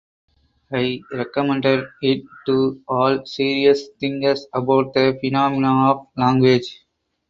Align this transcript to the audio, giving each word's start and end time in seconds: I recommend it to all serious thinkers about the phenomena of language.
I 0.73 0.99
recommend 1.11 1.63
it 2.01 2.23
to 2.47 2.81
all 2.87 3.23
serious 3.23 3.87
thinkers 3.99 4.47
about 4.51 4.95
the 4.95 5.15
phenomena 5.21 5.91
of 5.91 6.07
language. 6.17 6.87